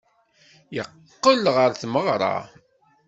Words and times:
Yeqqel 0.75 1.43
ɣer 1.55 1.71
tmeɣra. 1.81 2.35